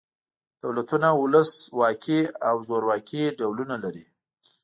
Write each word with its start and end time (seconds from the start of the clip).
دولتونه 0.61 1.09
ولس 1.21 1.51
واکي 1.79 2.19
او 2.49 2.55
زورواکي 2.67 3.23
ډولونه 3.39 3.75
لري. 3.83 4.05